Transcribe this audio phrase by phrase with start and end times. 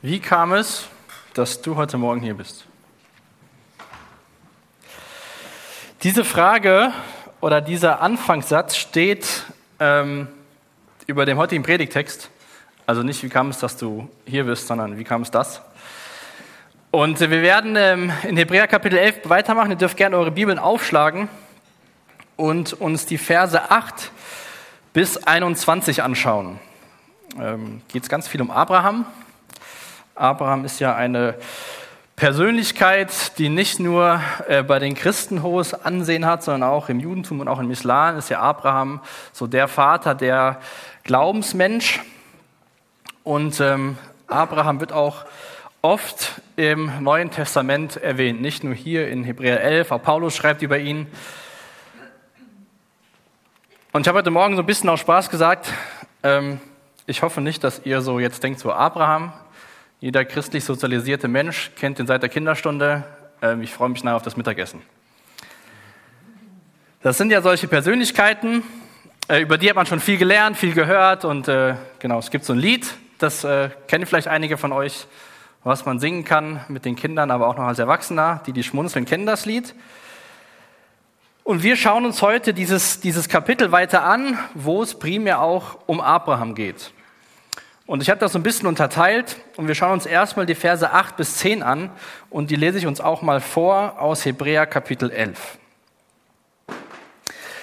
[0.00, 0.86] Wie kam es,
[1.34, 2.66] dass du heute Morgen hier bist?
[6.04, 6.92] Diese Frage
[7.40, 9.42] oder dieser Anfangssatz steht
[9.80, 10.28] ähm,
[11.08, 12.30] über dem heutigen Predigtext.
[12.86, 15.62] Also nicht, wie kam es, dass du hier bist, sondern wie kam es das?
[16.92, 19.70] Und wir werden ähm, in Hebräer Kapitel 11 weitermachen.
[19.70, 21.28] Ihr dürft gerne eure Bibeln aufschlagen
[22.36, 24.12] und uns die Verse 8
[24.92, 26.60] bis 21 anschauen.
[27.36, 29.04] Ähm, Geht es ganz viel um Abraham
[30.18, 31.36] Abraham ist ja eine
[32.16, 37.38] Persönlichkeit, die nicht nur äh, bei den Christen hohes Ansehen hat, sondern auch im Judentum
[37.38, 39.00] und auch im Islam ist ja Abraham
[39.32, 40.60] so der Vater, der
[41.04, 42.00] Glaubensmensch.
[43.22, 45.24] Und ähm, Abraham wird auch
[45.80, 50.78] oft im Neuen Testament erwähnt, nicht nur hier in Hebräer 11, auch Paulus schreibt über
[50.78, 51.06] ihn.
[53.92, 55.72] Und ich habe heute Morgen so ein bisschen aus Spaß gesagt,
[56.24, 56.60] ähm,
[57.06, 59.32] ich hoffe nicht, dass ihr so jetzt denkt, so Abraham,
[60.00, 63.02] jeder christlich sozialisierte Mensch kennt ihn seit der Kinderstunde.
[63.42, 64.80] Ähm, ich freue mich nachher auf das Mittagessen.
[67.02, 68.62] Das sind ja solche Persönlichkeiten,
[69.28, 72.44] äh, über die hat man schon viel gelernt, viel gehört und äh, genau, es gibt
[72.44, 72.86] so ein Lied,
[73.18, 75.06] das äh, kennen vielleicht einige von euch,
[75.64, 79.04] was man singen kann mit den Kindern, aber auch noch als Erwachsener, die die schmunzeln,
[79.04, 79.74] kennen das Lied.
[81.42, 86.00] Und wir schauen uns heute dieses, dieses Kapitel weiter an, wo es primär auch um
[86.00, 86.92] Abraham geht.
[87.88, 90.92] Und ich habe das so ein bisschen unterteilt und wir schauen uns erstmal die Verse
[90.92, 91.90] 8 bis 10 an
[92.28, 95.56] und die lese ich uns auch mal vor aus Hebräer Kapitel 11.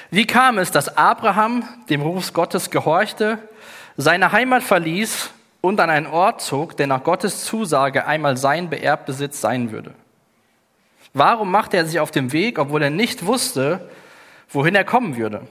[0.10, 3.38] Wie kam es, dass Abraham dem Ruf Gottes gehorchte,
[3.98, 5.30] seine Heimat verließ
[5.62, 9.94] und an einen Ort zog, der nach Gottes Zusage einmal sein Beerbbesitz sein würde?
[11.14, 13.92] Warum machte er sich auf den Weg, obwohl er nicht wusste,
[14.50, 15.46] wohin er kommen würde?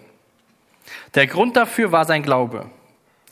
[1.14, 2.67] Der Grund dafür war sein Glaube.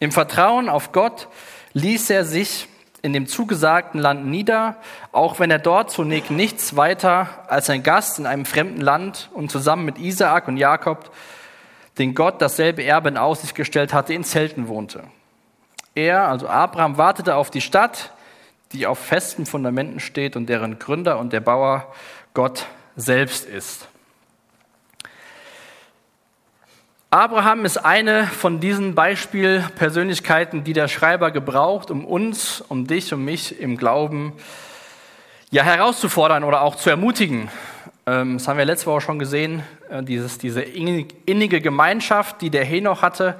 [0.02, 1.28] Im Vertrauen auf Gott
[1.74, 2.66] ließ er sich
[3.02, 4.74] in dem zugesagten Land nieder,
[5.12, 9.52] auch wenn er dort zunächst nichts weiter als ein Gast in einem fremden Land und
[9.52, 11.14] zusammen mit Isaak und Jakob,
[11.98, 15.04] den Gott dasselbe Erbe in Aussicht gestellt hatte, in Zelten wohnte.
[15.94, 18.12] Er, also Abraham, wartete auf die Stadt,
[18.72, 21.86] die auf festen Fundamenten steht und deren Gründer und der Bauer
[22.34, 23.86] Gott selbst ist.
[27.12, 33.22] Abraham ist eine von diesen Beispielpersönlichkeiten, die der Schreiber gebraucht, um uns, um dich, um
[33.22, 34.32] mich im Glauben
[35.50, 37.50] ja herauszufordern oder auch zu ermutigen.
[38.06, 42.64] Ähm, das haben wir letzte Woche schon gesehen, äh, dieses, diese innige Gemeinschaft, die der
[42.64, 43.36] Henoch hatte.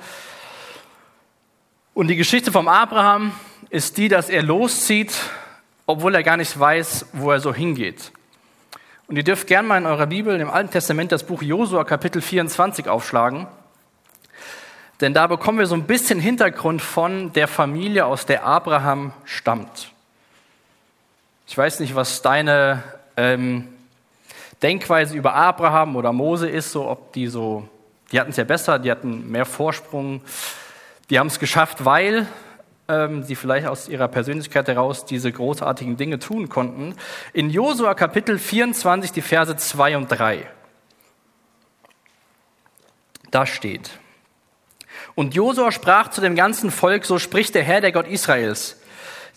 [1.95, 3.33] Und die Geschichte vom Abraham
[3.71, 5.15] ist die, dass er loszieht,
[5.87, 8.13] obwohl er gar nicht weiß, wo er so hingeht.
[9.07, 12.21] Und ihr dürft gerne mal in eurer Bibel im Alten Testament das Buch Josua Kapitel
[12.21, 13.47] 24 aufschlagen.
[15.03, 19.91] Denn da bekommen wir so ein bisschen Hintergrund von der Familie, aus der Abraham stammt.
[21.49, 22.85] Ich weiß nicht, was deine
[23.17, 23.67] ähm,
[24.63, 27.69] Denkweise über Abraham oder Mose ist, so ob die so,
[28.13, 30.23] die hatten es ja besser, die hatten mehr Vorsprung,
[31.11, 32.29] die haben es geschafft, weil
[32.87, 36.95] ähm, sie vielleicht aus ihrer Persönlichkeit heraus diese großartigen Dinge tun konnten.
[37.33, 40.49] In Josua Kapitel 24, die Verse 2 und 3.
[43.33, 43.91] Da steht,
[45.15, 48.79] und Josua sprach zu dem ganzen Volk, so spricht der Herr, der Gott Israels.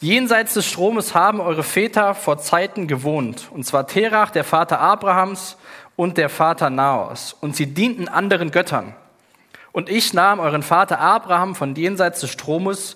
[0.01, 5.57] Jenseits des Stromes haben eure Väter vor Zeiten gewohnt, und zwar Terach, der Vater Abrahams,
[5.95, 8.93] und der Vater Naos, und sie dienten anderen Göttern.
[9.71, 12.95] Und ich nahm euren Vater Abraham von jenseits des Stromes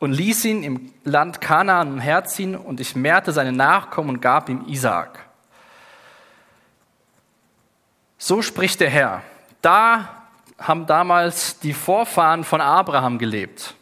[0.00, 4.64] und ließ ihn im Land Kanaan herziehen, und ich mehrte seine Nachkommen und gab ihm
[4.66, 5.26] Isaak.
[8.18, 9.22] So spricht der Herr.
[9.62, 10.19] Da
[10.60, 13.74] haben damals die Vorfahren von Abraham gelebt.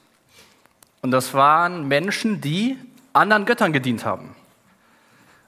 [1.02, 2.78] Und das waren Menschen, die
[3.12, 4.34] anderen Göttern gedient haben.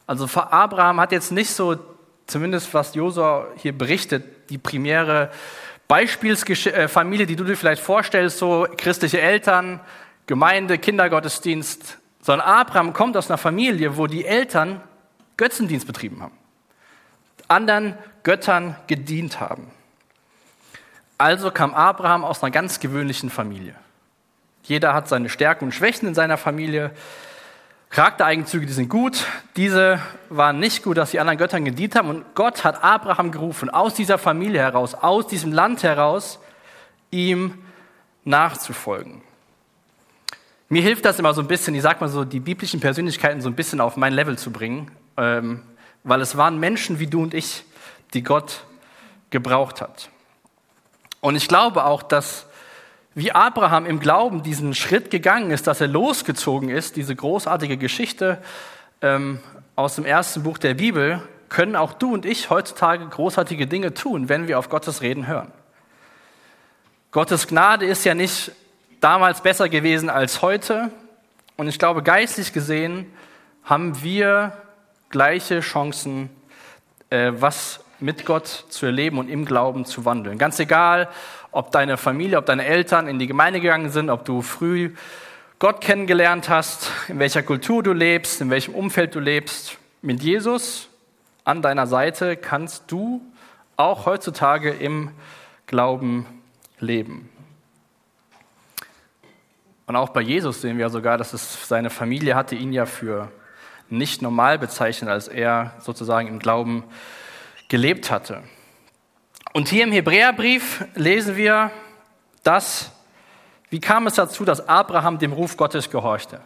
[0.06, 1.78] Also Abraham hat jetzt nicht so,
[2.26, 5.30] zumindest was Josua hier berichtet, die primäre
[5.86, 9.80] Beispielsfamilie, die du dir vielleicht vorstellst, so christliche Eltern,
[10.26, 14.80] Gemeinde, Kindergottesdienst, sondern Abraham kommt aus einer Familie, wo die Eltern
[15.36, 16.36] Götzendienst betrieben haben,
[17.48, 19.70] anderen Göttern gedient haben.
[21.20, 23.74] Also kam Abraham aus einer ganz gewöhnlichen Familie.
[24.62, 26.92] Jeder hat seine Stärken und Schwächen in seiner Familie.
[27.90, 29.26] Charaktereigenzüge, die sind gut.
[29.54, 30.00] Diese
[30.30, 32.08] waren nicht gut, dass die anderen Göttern gedient haben.
[32.08, 36.38] Und Gott hat Abraham gerufen, aus dieser Familie heraus, aus diesem Land heraus,
[37.10, 37.66] ihm
[38.24, 39.20] nachzufolgen.
[40.70, 43.50] Mir hilft das immer so ein bisschen, ich sag mal so, die biblischen Persönlichkeiten so
[43.50, 45.64] ein bisschen auf mein Level zu bringen, ähm,
[46.02, 47.64] weil es waren Menschen wie du und ich,
[48.14, 48.64] die Gott
[49.28, 50.08] gebraucht hat.
[51.20, 52.46] Und ich glaube auch, dass
[53.14, 58.38] wie Abraham im Glauben diesen Schritt gegangen ist, dass er losgezogen ist, diese großartige Geschichte
[59.02, 59.40] ähm,
[59.76, 64.28] aus dem ersten Buch der Bibel, können auch du und ich heutzutage großartige Dinge tun,
[64.28, 65.50] wenn wir auf Gottes Reden hören.
[67.10, 68.52] Gottes Gnade ist ja nicht
[69.00, 70.90] damals besser gewesen als heute.
[71.56, 73.12] Und ich glaube, geistlich gesehen
[73.64, 74.56] haben wir
[75.08, 76.30] gleiche Chancen,
[77.10, 80.38] äh, was mit Gott zu erleben und im Glauben zu wandeln.
[80.38, 81.08] Ganz egal,
[81.52, 84.94] ob deine Familie, ob deine Eltern in die Gemeinde gegangen sind, ob du früh
[85.58, 89.76] Gott kennengelernt hast, in welcher Kultur du lebst, in welchem Umfeld du lebst.
[90.02, 90.88] Mit Jesus
[91.44, 93.20] an deiner Seite kannst du
[93.76, 95.10] auch heutzutage im
[95.66, 96.26] Glauben
[96.78, 97.28] leben.
[99.86, 103.30] Und auch bei Jesus sehen wir sogar, dass es seine Familie hatte ihn ja für
[103.88, 106.84] nicht normal bezeichnet, als er sozusagen im Glauben
[107.70, 108.42] gelebt hatte.
[109.54, 111.70] Und hier im Hebräerbrief lesen wir,
[112.42, 112.90] dass,
[113.70, 116.40] wie kam es dazu, dass Abraham dem Ruf Gottes gehorchte?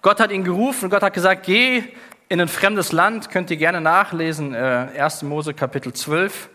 [0.00, 1.84] Gott hat ihn gerufen, Gott hat gesagt, geh
[2.28, 5.22] in ein fremdes Land, könnt ihr gerne nachlesen, 1.
[5.22, 6.48] Äh, Mose Kapitel 12,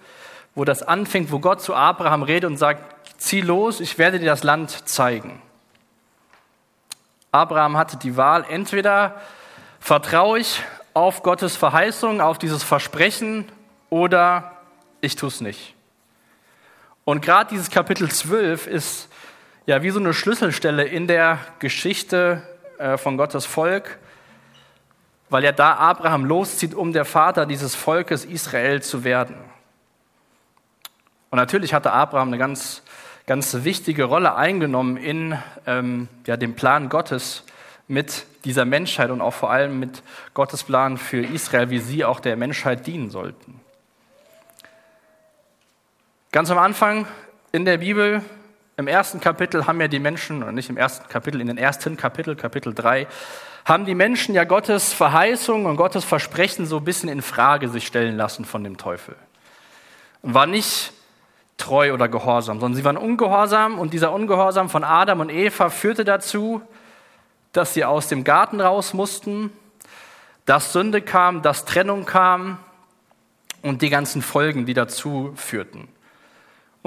[0.56, 2.82] wo das anfängt, wo Gott zu Abraham redet und sagt,
[3.18, 5.42] zieh los, ich werde dir das Land zeigen.
[7.32, 9.22] Abraham hatte die Wahl, entweder
[9.80, 10.64] vertraue ich
[10.94, 13.46] auf Gottes Verheißung, auf dieses Versprechen,
[13.90, 14.58] oder
[15.02, 15.76] ich tue es nicht.
[17.06, 19.10] Und gerade dieses Kapitel 12 ist
[19.66, 22.42] ja wie so eine Schlüsselstelle in der Geschichte
[22.78, 23.98] äh, von Gottes Volk,
[25.30, 29.38] weil ja da Abraham loszieht, um der Vater dieses Volkes Israel zu werden.
[31.30, 32.82] Und natürlich hatte Abraham eine ganz,
[33.26, 37.44] ganz wichtige Rolle eingenommen in ähm, ja, dem Plan Gottes
[37.88, 40.04] mit dieser Menschheit und auch vor allem mit
[40.34, 43.60] Gottes Plan für Israel, wie sie auch der Menschheit dienen sollten.
[46.34, 47.08] Ganz am Anfang
[47.54, 48.22] in der Bibel,
[48.76, 51.96] im ersten Kapitel haben ja die Menschen, oder nicht im ersten Kapitel, in den ersten
[51.96, 53.08] Kapitel, Kapitel 3,
[53.64, 57.88] haben die Menschen ja Gottes Verheißung und Gottes Versprechen so ein bisschen in Frage sich
[57.88, 59.16] stellen lassen von dem Teufel.
[60.22, 60.92] Und war nicht
[61.56, 66.04] treu oder gehorsam, sondern sie waren ungehorsam und dieser Ungehorsam von Adam und Eva führte
[66.04, 66.62] dazu,
[67.54, 69.50] dass sie aus dem Garten raus mussten,
[70.46, 72.60] dass Sünde kam, dass Trennung kam
[73.62, 75.88] und die ganzen Folgen, die dazu führten.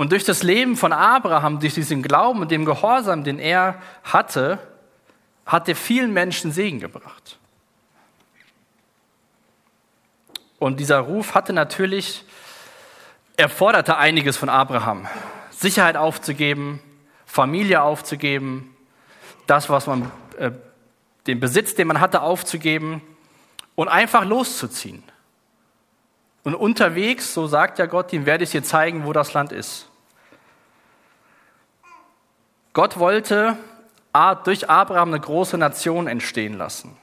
[0.00, 4.58] Und durch das Leben von Abraham, durch diesen Glauben und dem Gehorsam, den er hatte,
[5.44, 7.38] hat er vielen Menschen Segen gebracht.
[10.58, 12.24] Und dieser Ruf hatte natürlich,
[13.36, 15.06] erforderte einiges von Abraham.
[15.50, 16.80] Sicherheit aufzugeben,
[17.26, 18.74] Familie aufzugeben,
[19.46, 20.50] das, was man, äh,
[21.26, 23.02] den Besitz, den man hatte, aufzugeben
[23.74, 25.02] und einfach loszuziehen.
[26.42, 29.89] Und unterwegs, so sagt ja Gott, ihm werde ich dir zeigen, wo das Land ist.
[32.72, 33.56] Gott wollte
[34.44, 36.96] durch Abraham eine große Nation entstehen lassen.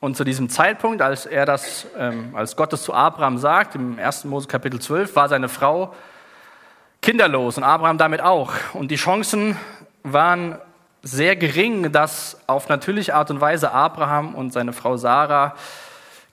[0.00, 4.00] Und zu diesem Zeitpunkt, als er das, ähm, als Gott es zu Abraham sagt, im
[4.00, 4.24] 1.
[4.24, 5.94] Mose Kapitel 12, war seine Frau
[7.00, 8.52] kinderlos und Abraham damit auch.
[8.72, 9.56] Und die Chancen
[10.02, 10.58] waren
[11.02, 15.54] sehr gering, dass auf natürliche Art und Weise Abraham und seine Frau Sarah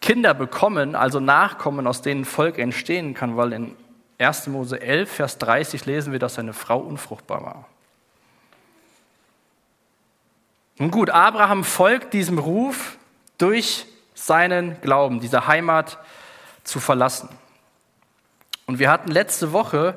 [0.02, 3.76] Kinder bekommen, also Nachkommen, aus denen Volk entstehen kann, weil in
[4.20, 4.48] 1.
[4.48, 7.66] Mose 11, Vers 30 lesen wir, dass seine Frau unfruchtbar war.
[10.78, 12.98] Nun gut, Abraham folgt diesem Ruf
[13.38, 15.98] durch seinen Glauben, diese Heimat
[16.64, 17.30] zu verlassen.
[18.66, 19.96] Und wir hatten letzte Woche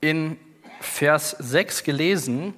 [0.00, 0.38] in
[0.80, 2.54] Vers 6 gelesen,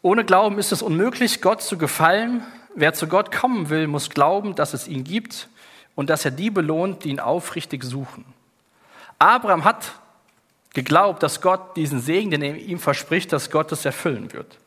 [0.00, 2.42] ohne Glauben ist es unmöglich, Gott zu gefallen.
[2.74, 5.48] Wer zu Gott kommen will, muss glauben, dass es ihn gibt
[5.96, 8.24] und dass er die belohnt, die ihn aufrichtig suchen.
[9.18, 9.92] Abraham hat
[10.74, 14.58] geglaubt, dass Gott diesen Segen, den er ihm verspricht, dass Gott es erfüllen wird.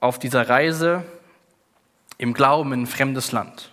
[0.00, 1.04] Auf dieser Reise
[2.16, 3.70] im Glauben in ein fremdes Land.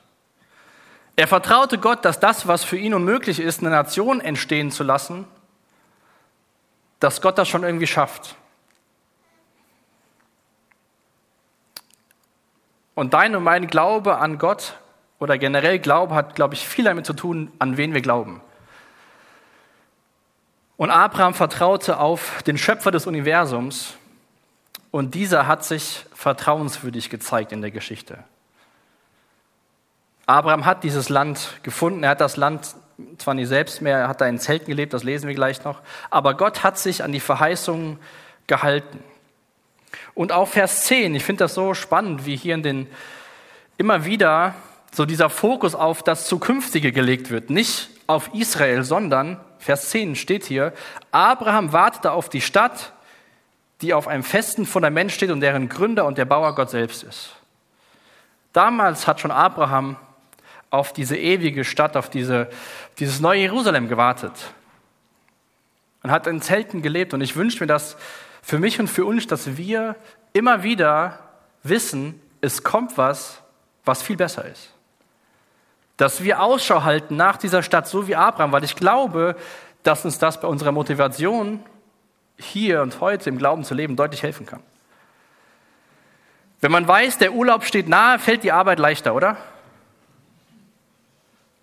[1.15, 5.25] Er vertraute Gott, dass das, was für ihn unmöglich ist, eine Nation entstehen zu lassen,
[6.99, 8.35] dass Gott das schon irgendwie schafft.
[12.95, 14.77] Und dein und mein Glaube an Gott
[15.19, 18.41] oder generell Glaube hat, glaube ich, viel damit zu tun, an wen wir glauben.
[20.81, 23.93] Und Abraham vertraute auf den Schöpfer des Universums
[24.89, 28.23] und dieser hat sich vertrauenswürdig gezeigt in der Geschichte.
[30.25, 32.73] Abraham hat dieses Land gefunden, er hat das Land
[33.19, 35.83] zwar nicht selbst mehr, er hat da in Zelten gelebt, das lesen wir gleich noch,
[36.09, 37.99] aber Gott hat sich an die Verheißungen
[38.47, 39.03] gehalten.
[40.15, 42.87] Und auch Vers 10, ich finde das so spannend, wie hier in den
[43.77, 44.55] immer wieder
[44.91, 47.51] so dieser Fokus auf das Zukünftige gelegt wird.
[47.51, 50.73] Nicht auf Israel, sondern, Vers 10 steht hier,
[51.11, 52.93] Abraham wartete auf die Stadt,
[53.81, 57.35] die auf einem festen Fundament steht und deren Gründer und der Bauer Gott selbst ist.
[58.53, 59.95] Damals hat schon Abraham
[60.69, 62.49] auf diese ewige Stadt, auf diese,
[62.99, 64.33] dieses neue Jerusalem gewartet
[66.03, 67.13] und hat in Zelten gelebt.
[67.13, 67.97] Und ich wünsche mir das
[68.41, 69.95] für mich und für uns, dass wir
[70.33, 71.19] immer wieder
[71.63, 73.41] wissen, es kommt was,
[73.85, 74.70] was viel besser ist.
[76.01, 79.35] Dass wir Ausschau halten nach dieser Stadt, so wie Abraham, weil ich glaube,
[79.83, 81.63] dass uns das bei unserer Motivation
[82.37, 84.63] hier und heute im Glauben zu leben deutlich helfen kann.
[86.59, 89.37] Wenn man weiß, der Urlaub steht nahe, fällt die Arbeit leichter, oder?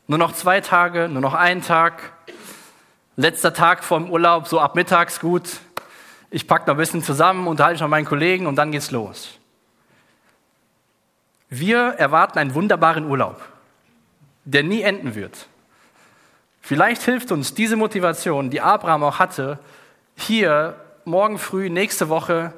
[0.07, 2.12] Nur noch zwei Tage, nur noch ein Tag,
[3.16, 5.49] letzter Tag vorm Urlaub, so ab mittags gut.
[6.30, 9.37] Ich packe noch ein bisschen zusammen, unterhalte mich mit meinen Kollegen und dann geht's los.
[11.49, 13.42] Wir erwarten einen wunderbaren Urlaub,
[14.52, 15.47] der nie enden wird.
[16.61, 19.59] Vielleicht hilft uns diese Motivation, die Abraham auch hatte,
[20.17, 22.52] hier morgen früh, nächste Woche,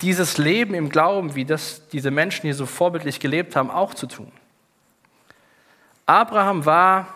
[0.00, 4.06] dieses Leben im Glauben, wie das diese Menschen hier so vorbildlich gelebt haben, auch zu
[4.06, 4.32] tun.
[6.06, 7.06] Abraham war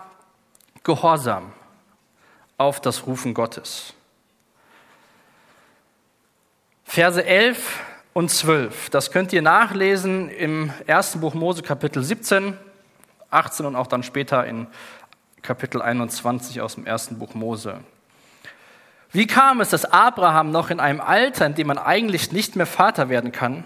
[0.85, 1.53] gehorsam
[2.59, 3.93] auf das Rufen Gottes.
[6.85, 7.81] Verse 11
[8.15, 12.57] und 12, das könnt ihr nachlesen im ersten Buch Mose Kapitel 17,
[13.37, 14.67] 18 und auch dann später in
[15.43, 17.81] Kapitel 21 aus dem ersten Buch Mose.
[19.13, 22.67] Wie kam es, dass Abraham noch in einem Alter, in dem man eigentlich nicht mehr
[22.67, 23.65] Vater werden kann,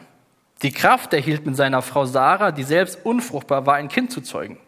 [0.63, 4.59] die Kraft erhielt mit seiner Frau Sarah, die selbst unfruchtbar war, ein Kind zu zeugen?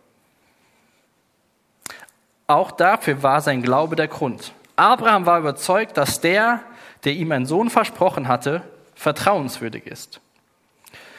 [2.47, 4.53] Auch dafür war sein Glaube der Grund.
[4.77, 6.61] Abraham war überzeugt, dass der,
[7.05, 8.63] der ihm einen Sohn versprochen hatte,
[8.95, 10.21] vertrauenswürdig ist.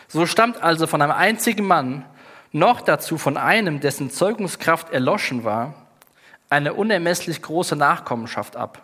[0.08, 2.06] So stammt also von einem einzigen Mann,
[2.54, 5.74] noch dazu von einem, dessen Zeugungskraft erloschen war,
[6.50, 8.82] eine unermesslich große Nachkommenschaft ab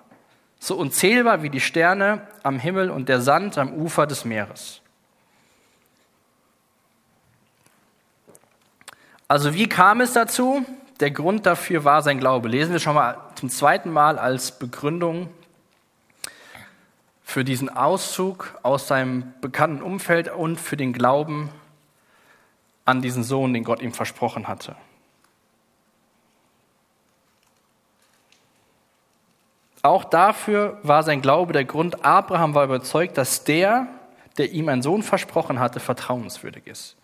[0.59, 4.81] so unzählbar wie die Sterne am Himmel und der Sand am Ufer des Meeres.
[9.27, 10.65] Also wie kam es dazu?
[10.99, 12.49] Der Grund dafür war sein Glaube.
[12.49, 15.29] Lesen wir schon mal zum zweiten Mal als Begründung
[17.23, 21.49] für diesen Auszug aus seinem bekannten Umfeld und für den Glauben
[22.85, 24.75] an diesen Sohn, den Gott ihm versprochen hatte.
[29.81, 32.03] Auch dafür war sein Glaube der Grund.
[32.03, 33.87] Abraham war überzeugt, dass der,
[34.37, 36.97] der ihm einen Sohn versprochen hatte, vertrauenswürdig ist.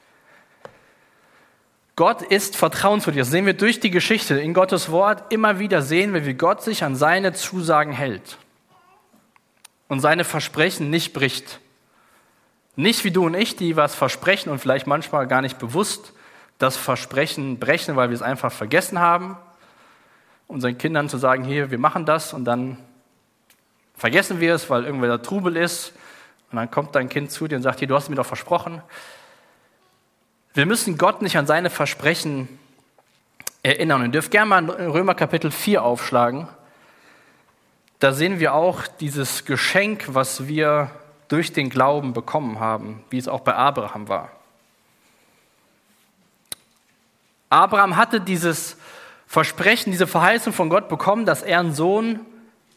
[1.95, 3.21] Gott ist vertrauenswürdig.
[3.21, 4.39] Das sehen wir durch die Geschichte.
[4.39, 8.37] In Gottes Wort immer wieder sehen wir, wie Gott sich an seine Zusagen hält
[9.87, 11.61] und seine Versprechen nicht bricht.
[12.75, 16.13] Nicht wie du und ich, die was versprechen und vielleicht manchmal gar nicht bewusst
[16.57, 19.37] das Versprechen brechen, weil wir es einfach vergessen haben
[20.47, 22.77] unseren Kindern zu sagen, hier, wir machen das und dann
[23.95, 25.93] vergessen wir es, weil irgendwer da Trubel ist
[26.51, 28.81] und dann kommt dein Kind zu dir und sagt, hier, du hast mir doch versprochen.
[30.53, 32.47] Wir müssen Gott nicht an seine Versprechen
[33.63, 34.01] erinnern.
[34.01, 36.47] Und ihr dürft gerne mal Römer Kapitel 4 aufschlagen.
[37.99, 40.91] Da sehen wir auch dieses Geschenk, was wir
[41.27, 44.31] durch den Glauben bekommen haben, wie es auch bei Abraham war.
[47.49, 48.77] Abraham hatte dieses
[49.27, 52.19] Versprechen, diese Verheißung von Gott bekommen, dass er einen Sohn,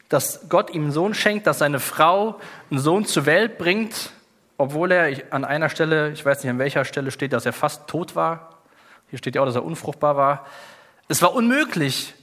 [0.09, 2.39] dass Gott ihm einen Sohn schenkt, dass seine Frau
[2.71, 4.11] einen Sohn zur Welt bringt,
[4.57, 7.87] obwohl er an einer Stelle, ich weiß nicht an welcher Stelle steht, dass er fast
[7.87, 8.57] tot war.
[9.09, 10.45] Hier steht ja auch, dass er unfruchtbar war.
[11.07, 12.13] Es war unmöglich,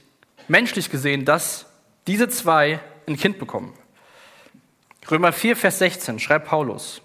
[0.47, 1.65] menschlich gesehen, dass
[2.05, 3.73] diese zwei ein Kind bekommen.
[5.09, 7.01] Römer 4, Vers 16 schreibt Paulus.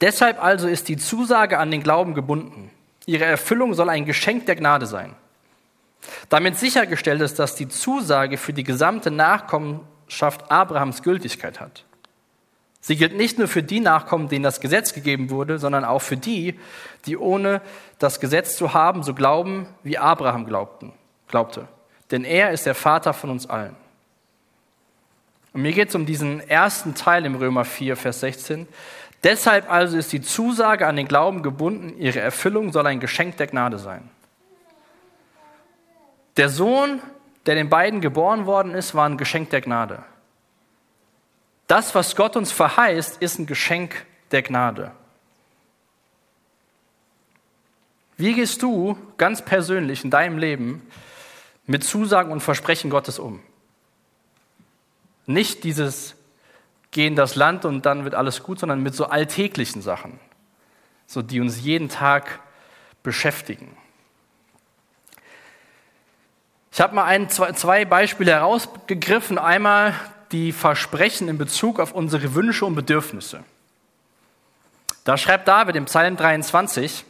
[0.00, 2.70] Deshalb also ist die Zusage an den Glauben gebunden.
[3.06, 5.14] Ihre Erfüllung soll ein Geschenk der Gnade sein.
[6.28, 11.84] Damit sichergestellt ist, dass die Zusage für die gesamte Nachkommenschaft Abrahams Gültigkeit hat.
[12.80, 16.16] Sie gilt nicht nur für die Nachkommen, denen das Gesetz gegeben wurde, sondern auch für
[16.16, 16.58] die,
[17.06, 17.60] die ohne
[18.00, 20.92] das Gesetz zu haben, so glauben, wie Abraham glaubten,
[21.28, 21.68] glaubte.
[22.10, 23.76] Denn er ist der Vater von uns allen.
[25.52, 28.66] Und mir geht es um diesen ersten Teil im Römer 4, Vers 16.
[29.22, 33.46] Deshalb also ist die Zusage an den Glauben gebunden, ihre Erfüllung soll ein Geschenk der
[33.46, 34.10] Gnade sein.
[36.36, 37.00] Der Sohn,
[37.46, 40.02] der den beiden geboren worden ist, war ein Geschenk der Gnade.
[41.66, 44.92] Das, was Gott uns verheißt, ist ein Geschenk der Gnade.
[48.16, 50.86] Wie gehst du ganz persönlich in deinem Leben
[51.66, 53.40] mit Zusagen und Versprechen Gottes um?
[55.26, 56.16] Nicht dieses
[56.92, 60.20] Geh in das Land und dann wird alles gut, sondern mit so alltäglichen Sachen,
[61.06, 62.40] so die uns jeden Tag
[63.02, 63.76] beschäftigen.
[66.70, 69.38] Ich habe mal ein, zwei, zwei Beispiele herausgegriffen.
[69.38, 69.94] Einmal
[70.32, 73.42] die Versprechen in Bezug auf unsere Wünsche und Bedürfnisse.
[75.04, 77.04] Da schreibt David im Psalm 23,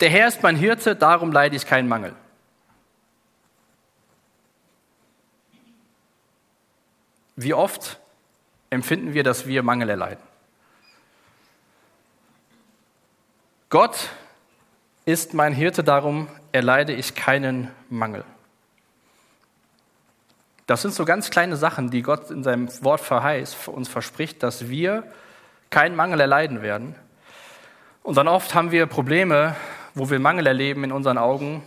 [0.00, 2.14] der Herr ist mein Hirte, darum leide ich keinen Mangel.
[7.36, 7.98] Wie oft
[8.70, 10.22] empfinden wir, dass wir Mangel erleiden?
[13.70, 14.10] Gott
[15.04, 18.24] ist mein Hirte, darum erleide ich keinen Mangel.
[20.66, 24.68] Das sind so ganz kleine Sachen, die Gott in seinem Wort verheißt, uns verspricht, dass
[24.68, 25.04] wir
[25.70, 26.94] keinen Mangel erleiden werden.
[28.02, 29.56] Und dann oft haben wir Probleme,
[29.94, 31.62] wo wir Mangel erleben in unseren Augen,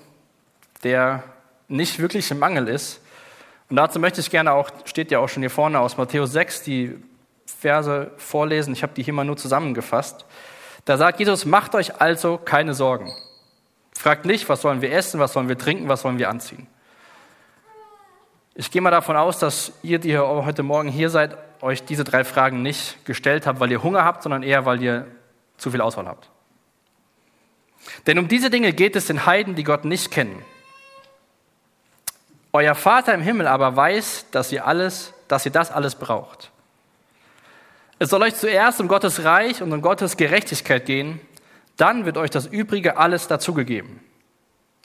[0.83, 1.23] der
[1.67, 3.01] nicht wirklich ein Mangel ist.
[3.69, 6.63] Und dazu möchte ich gerne auch, steht ja auch schon hier vorne aus Matthäus 6,
[6.63, 6.95] die
[7.45, 8.73] Verse vorlesen.
[8.73, 10.25] Ich habe die hier mal nur zusammengefasst.
[10.85, 13.11] Da sagt Jesus, macht euch also keine Sorgen.
[13.97, 16.67] Fragt nicht, was sollen wir essen, was sollen wir trinken, was sollen wir anziehen.
[18.53, 22.23] Ich gehe mal davon aus, dass ihr, die heute Morgen hier seid, euch diese drei
[22.23, 25.07] Fragen nicht gestellt habt, weil ihr Hunger habt, sondern eher, weil ihr
[25.57, 26.29] zu viel Auswahl habt.
[28.07, 30.43] Denn um diese Dinge geht es den Heiden, die Gott nicht kennen.
[32.55, 36.51] Euer Vater im Himmel aber weiß, dass ihr alles, dass ihr das alles braucht.
[37.99, 41.19] Es soll euch zuerst um Gottes Reich und um Gottes Gerechtigkeit gehen,
[41.75, 43.99] dann wird euch das Übrige alles dazugegeben.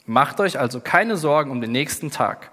[0.05, 2.51] Macht euch also keine Sorgen um den nächsten Tag.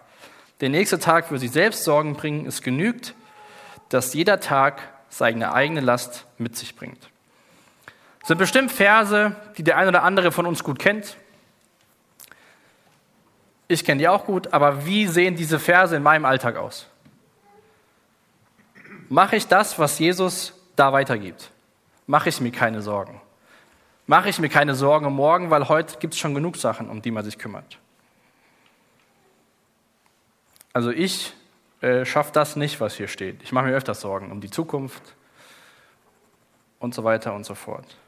[0.60, 2.46] Der nächste Tag wird sich selbst Sorgen bringen.
[2.46, 3.14] Es genügt,
[3.88, 7.10] dass jeder Tag seine eigene Last mit sich bringt.
[8.20, 11.16] Das sind bestimmt Verse, die der ein oder andere von uns gut kennt.
[13.68, 16.86] Ich kenne die auch gut, aber wie sehen diese Verse in meinem Alltag aus?
[19.10, 21.50] Mache ich das, was Jesus da weitergibt?
[22.06, 23.20] Mache ich mir keine Sorgen?
[24.06, 27.02] Mache ich mir keine Sorgen um morgen, weil heute gibt es schon genug Sachen, um
[27.02, 27.78] die man sich kümmert.
[30.72, 31.34] Also ich
[31.82, 33.42] äh, schaffe das nicht, was hier steht.
[33.42, 35.02] Ich mache mir öfters Sorgen um die Zukunft
[36.78, 37.98] und so weiter und so fort.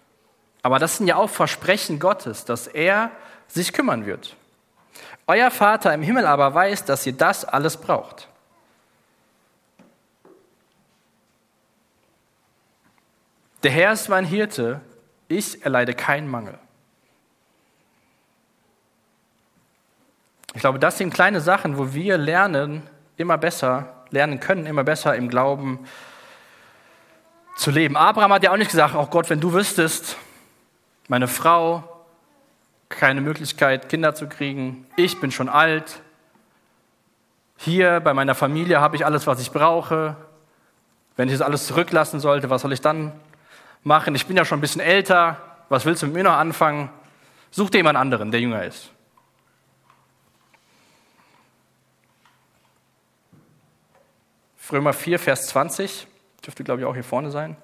[0.63, 3.11] Aber das sind ja auch Versprechen Gottes, dass er
[3.49, 4.37] sich kümmern wird.
[5.31, 8.27] Euer Vater im Himmel aber weiß, dass ihr das alles braucht.
[13.63, 14.81] Der Herr ist mein Hirte,
[15.29, 16.59] ich erleide keinen Mangel.
[20.55, 22.83] Ich glaube, das sind kleine Sachen, wo wir lernen,
[23.17, 25.87] immer besser, lernen können, immer besser im Glauben
[27.57, 27.97] zu leben.
[27.97, 30.17] Abraham hat ja auch nicht gesagt, oh Gott, wenn du wüsstest,
[31.07, 31.90] meine Frau,
[32.91, 36.03] keine Möglichkeit, Kinder zu kriegen, ich bin schon alt,
[37.57, 40.17] hier bei meiner Familie habe ich alles, was ich brauche,
[41.17, 43.13] wenn ich das alles zurücklassen sollte, was soll ich dann
[43.83, 44.15] machen?
[44.15, 46.91] Ich bin ja schon ein bisschen älter, was willst du mit mir noch anfangen?
[47.51, 48.91] Such dir jemand anderen, der jünger ist.
[54.73, 56.07] Römer 4, Vers 20,
[56.47, 57.57] dürfte glaube ich auch hier vorne sein.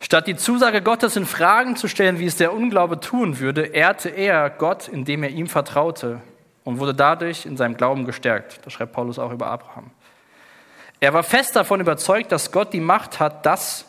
[0.00, 4.08] Statt die Zusage Gottes in Fragen zu stellen, wie es der Unglaube tun würde, ehrte
[4.08, 6.20] er Gott, indem er ihm vertraute
[6.64, 8.60] und wurde dadurch in seinem Glauben gestärkt.
[8.64, 9.90] Das schreibt Paulus auch über Abraham.
[11.00, 13.86] Er war fest davon überzeugt, dass Gott die Macht hat, das,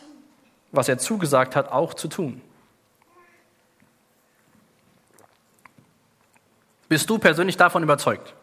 [0.72, 2.42] was er zugesagt hat, auch zu tun.
[6.90, 8.34] Bist du persönlich davon überzeugt?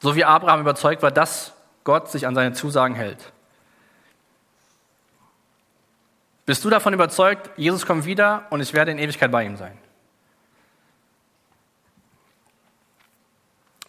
[0.00, 3.32] So wie Abraham überzeugt war, dass Gott sich an seine Zusagen hält.
[6.48, 9.76] Bist du davon überzeugt, Jesus kommt wieder und ich werde in Ewigkeit bei ihm sein?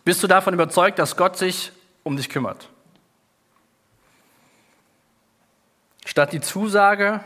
[0.04, 1.72] Bist du davon überzeugt, dass Gott sich
[2.04, 2.68] um dich kümmert?
[6.04, 7.24] Statt die Zusage,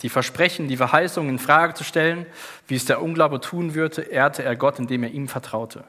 [0.00, 2.24] die Versprechen, die Verheißungen in Frage zu stellen,
[2.66, 5.84] wie es der Unglaube tun würde, ehrte er Gott, indem er ihm vertraute.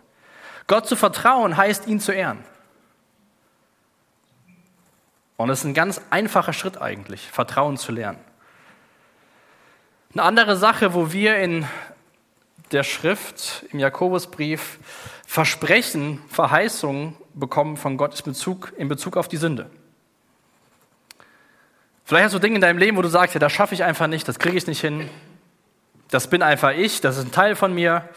[0.68, 2.44] Gott zu vertrauen heißt, ihn zu ehren.
[5.38, 8.20] Und es ist ein ganz einfacher Schritt eigentlich, Vertrauen zu lernen.
[10.16, 11.68] Eine andere Sache, wo wir in
[12.72, 14.80] der Schrift, im Jakobusbrief,
[15.28, 19.70] Versprechen, Verheißungen bekommen von Gott in Bezug, in Bezug auf die Sünde.
[22.06, 24.08] Vielleicht hast du Dinge in deinem Leben, wo du sagst, ja, das schaffe ich einfach
[24.08, 25.10] nicht, das kriege ich nicht hin,
[26.12, 28.08] das bin einfach ich, das ist ein Teil von mir.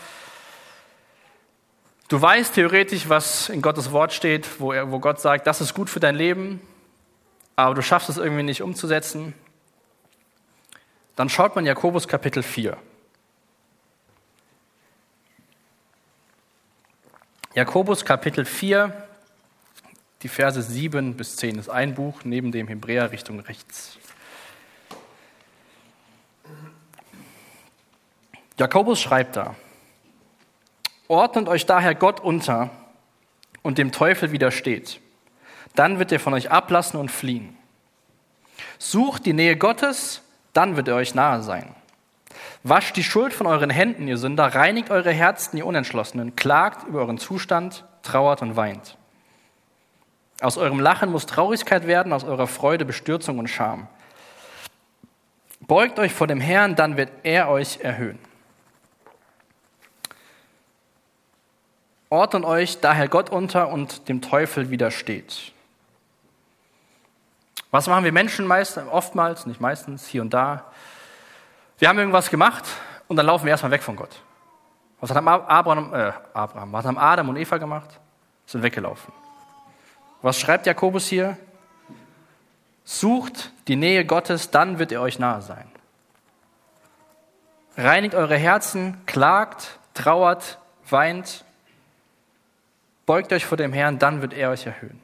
[2.07, 5.75] Du weißt theoretisch, was in Gottes Wort steht, wo, er, wo Gott sagt, das ist
[5.75, 6.61] gut für dein Leben,
[7.57, 9.35] aber du schaffst es irgendwie nicht umzusetzen,
[11.19, 12.77] dann schaut man Jakobus Kapitel 4.
[17.55, 18.93] Jakobus Kapitel 4,
[20.23, 23.99] die Verse 7 bis 10 ist ein Buch neben dem Hebräer Richtung rechts.
[28.57, 29.57] Jakobus schreibt da,
[31.09, 32.71] Ordnet euch daher Gott unter
[33.63, 35.01] und dem Teufel widersteht.
[35.75, 37.59] Dann wird er von euch ablassen und fliehen.
[38.79, 40.23] Sucht die Nähe Gottes,
[40.59, 41.73] dann wird er euch nahe sein.
[42.65, 46.99] Wascht die Schuld von euren Händen, ihr Sünder, reinigt eure Herzen, ihr Unentschlossenen, klagt über
[46.99, 48.97] euren Zustand, trauert und weint.
[50.41, 53.87] Aus eurem Lachen muss Traurigkeit werden, aus eurer Freude Bestürzung und Scham.
[55.61, 58.19] Beugt euch vor dem Herrn, dann wird er euch erhöhen.
[62.11, 65.53] Ordnet euch daher Gott unter und dem Teufel widersteht.
[67.71, 70.65] Was machen wir Menschen meist, oftmals, nicht meistens, hier und da?
[71.79, 72.65] Wir haben irgendwas gemacht
[73.09, 74.21] und dann laufen wir erstmal weg von Gott.
[75.01, 78.01] Was haben Abraham, äh, Abraham, was haben Adam und Eva gemacht?
[78.47, 79.13] Sind weggelaufen.
[80.23, 81.37] Was schreibt Jakobus hier?
[82.85, 85.71] Sucht die Nähe Gottes, dann wird er euch nahe sein.
[87.77, 91.45] Reinigt eure Herzen, klagt, trauert, weint,
[93.07, 95.01] beugt euch vor dem Herrn, dann wird er euch erhöhen.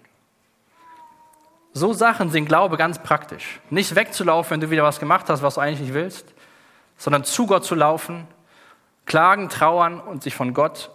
[1.74, 3.60] So Sachen sind Glaube ganz praktisch.
[3.68, 6.32] Nicht wegzulaufen, wenn du wieder was gemacht hast, was du eigentlich nicht willst,
[6.96, 8.26] sondern zu Gott zu laufen,
[9.04, 10.90] klagen, trauern und sich von Gott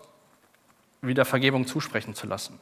[1.02, 2.60] wieder Vergebung zusprechen zu lassen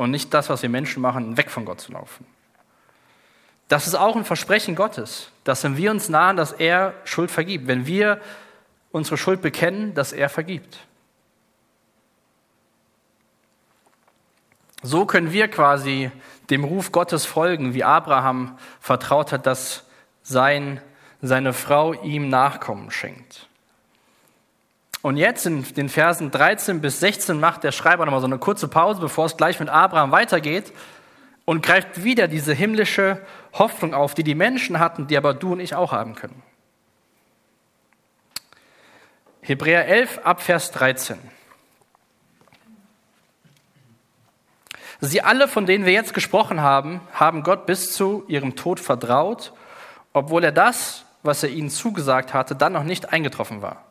[0.00, 2.24] und nicht das, was wir Menschen machen, weg von Gott zu laufen.
[3.68, 7.66] Das ist auch ein Versprechen Gottes, dass wenn wir uns nahen, dass er Schuld vergibt.
[7.66, 8.18] Wenn wir
[8.92, 10.78] unsere Schuld bekennen, dass er vergibt.
[14.82, 16.10] So können wir quasi
[16.48, 19.84] dem Ruf Gottes folgen, wie Abraham vertraut hat, dass
[20.22, 20.80] sein,
[21.20, 23.46] seine Frau ihm Nachkommen schenkt.
[25.02, 28.68] Und jetzt in den Versen 13 bis 16 macht der Schreiber nochmal so eine kurze
[28.68, 30.72] Pause, bevor es gleich mit Abraham weitergeht
[31.46, 35.60] und greift wieder diese himmlische Hoffnung auf, die die Menschen hatten, die aber du und
[35.60, 36.42] ich auch haben können.
[39.40, 41.18] Hebräer 11 ab Vers 13.
[45.00, 49.52] Sie alle, von denen wir jetzt gesprochen haben, haben Gott bis zu ihrem Tod vertraut,
[50.12, 53.84] obwohl er das, was er ihnen zugesagt hatte, dann noch nicht eingetroffen war.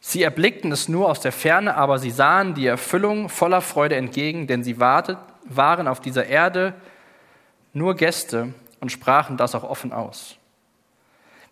[0.00, 4.46] Sie erblickten es nur aus der Ferne, aber sie sahen die Erfüllung voller Freude entgegen,
[4.46, 6.74] denn sie wartet, waren auf dieser Erde
[7.72, 10.36] nur Gäste und sprachen das auch offen aus.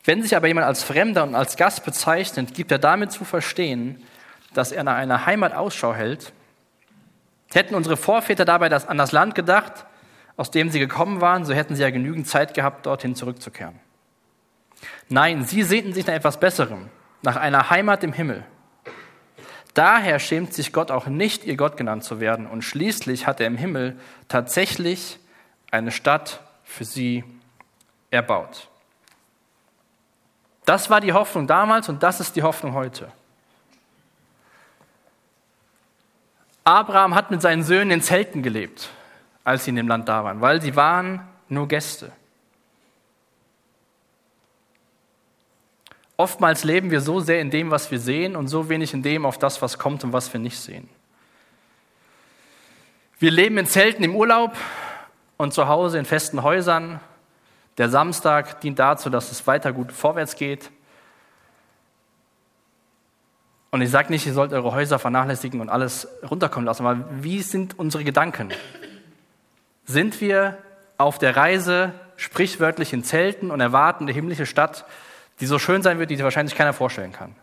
[0.04, 4.02] Wenn sich aber jemand als Fremder und als Gast bezeichnet, gibt er damit zu verstehen,
[4.52, 6.32] dass er nach einer Heimat Ausschau hält.
[7.52, 9.86] Hätten unsere Vorväter dabei das, an das Land gedacht,
[10.36, 13.78] aus dem sie gekommen waren, so hätten sie ja genügend Zeit gehabt, dorthin zurückzukehren.
[15.08, 16.90] Nein, sie sehnten sich nach etwas Besserem
[17.24, 18.44] nach einer Heimat im Himmel.
[19.72, 22.46] Daher schämt sich Gott auch nicht, ihr Gott genannt zu werden.
[22.46, 25.18] Und schließlich hat er im Himmel tatsächlich
[25.70, 27.24] eine Stadt für sie
[28.10, 28.68] erbaut.
[30.64, 33.10] Das war die Hoffnung damals und das ist die Hoffnung heute.
[36.64, 38.88] Abraham hat mit seinen Söhnen in Zelten gelebt,
[39.44, 42.10] als sie in dem Land da waren, weil sie waren nur Gäste.
[46.16, 49.26] Oftmals leben wir so sehr in dem, was wir sehen und so wenig in dem,
[49.26, 50.88] auf das, was kommt und was wir nicht sehen.
[53.18, 54.56] Wir leben in Zelten im Urlaub
[55.36, 57.00] und zu Hause in festen Häusern.
[57.78, 60.70] Der Samstag dient dazu, dass es weiter gut vorwärts geht.
[63.74, 67.42] Und ich sage nicht, ihr sollt eure Häuser vernachlässigen und alles runterkommen lassen, aber wie
[67.42, 68.52] sind unsere Gedanken?
[69.84, 70.58] Sind wir
[70.96, 74.86] auf der Reise sprichwörtlich in Zelten und erwarten die himmlische Stadt,
[75.40, 77.34] die so schön sein wird, die sich wahrscheinlich keiner vorstellen kann.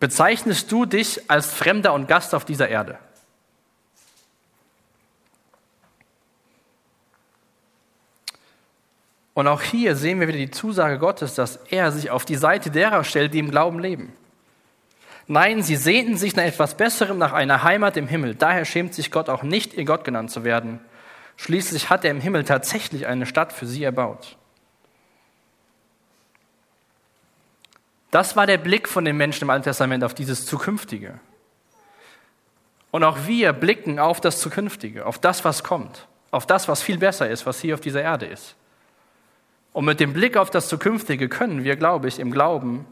[0.00, 2.98] Bezeichnest du dich als Fremder und Gast auf dieser Erde?
[9.38, 12.72] Und auch hier sehen wir wieder die Zusage Gottes, dass er sich auf die Seite
[12.72, 14.12] derer stellt, die im Glauben leben.
[15.28, 18.34] Nein, sie sehnten sich nach etwas Besserem, nach einer Heimat im Himmel.
[18.34, 20.80] Daher schämt sich Gott auch nicht, ihr Gott genannt zu werden.
[21.36, 24.36] Schließlich hat er im Himmel tatsächlich eine Stadt für sie erbaut.
[28.10, 31.20] Das war der Blick von den Menschen im Alten Testament auf dieses Zukünftige.
[32.90, 36.98] Und auch wir blicken auf das Zukünftige, auf das, was kommt, auf das, was viel
[36.98, 38.56] besser ist, was hier auf dieser Erde ist.
[39.72, 42.86] Und mit dem Blick auf das Zukünftige können wir, glaube ich, im Glauben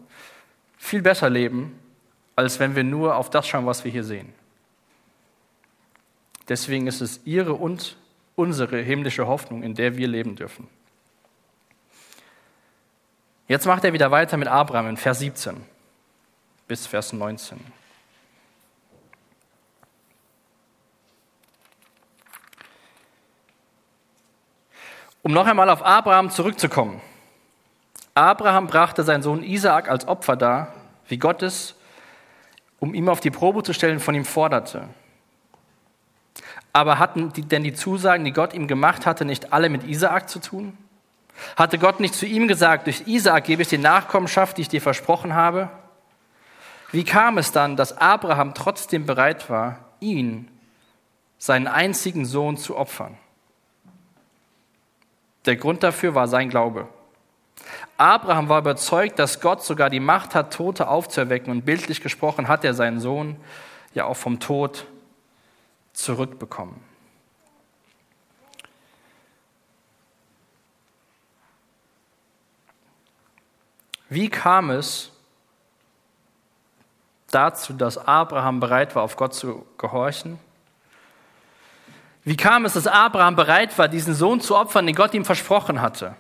[0.79, 1.79] viel besser leben,
[2.37, 4.33] als wenn wir nur auf das schauen, was wir hier sehen.
[6.49, 7.97] Deswegen ist es Ihre und
[8.37, 10.69] unsere himmlische Hoffnung, in der wir leben dürfen.
[13.49, 15.57] Jetzt macht er wieder weiter mit Abraham in Vers 17
[16.69, 17.59] bis Vers 19.
[25.27, 27.01] Um noch einmal auf Abraham zurückzukommen.
[28.15, 30.73] Abraham brachte seinen Sohn Isaak als Opfer dar,
[31.09, 31.75] wie Gott es,
[32.79, 34.89] um ihm auf die Probe zu stellen, von ihm forderte.
[36.73, 40.29] Aber hatten die, denn die Zusagen, die Gott ihm gemacht hatte, nicht alle mit Isaak
[40.29, 40.79] zu tun?
[41.57, 44.81] Hatte Gott nicht zu ihm gesagt, durch Isaak gebe ich dir Nachkommenschaft, die ich dir
[44.81, 45.71] versprochen habe?
[46.93, 50.47] Wie kam es dann, dass Abraham trotzdem bereit war, ihn,
[51.37, 53.19] seinen einzigen Sohn, zu opfern?
[55.47, 56.89] Der Grund dafür war sein Glaube.
[57.97, 61.51] Abraham war überzeugt, dass Gott sogar die Macht hat, Tote aufzuerwecken.
[61.51, 63.37] Und bildlich gesprochen hat er seinen Sohn
[63.95, 64.87] ja auch vom Tod
[65.93, 66.85] zurückbekommen.
[74.09, 75.11] Wie kam es
[77.31, 80.39] dazu, dass Abraham bereit war, auf Gott zu gehorchen?
[82.27, 85.81] Wie kam es, dass Abraham bereit war, diesen Sohn zu opfern, den Gott ihm versprochen
[85.81, 86.17] hatte?